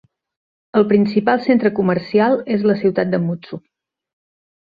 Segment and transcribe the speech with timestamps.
[0.79, 3.63] El principal centre comercial és la ciutat de Mutsu.